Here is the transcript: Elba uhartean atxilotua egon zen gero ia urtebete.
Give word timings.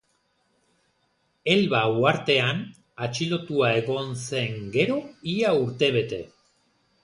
Elba 1.55 1.81
uhartean 1.99 2.65
atxilotua 3.09 3.71
egon 3.85 4.13
zen 4.25 4.59
gero 4.79 4.99
ia 5.39 5.57
urtebete. 5.63 6.25